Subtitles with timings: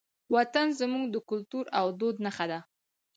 [0.35, 2.59] وطن زموږ د کلتور او دود نښه ده.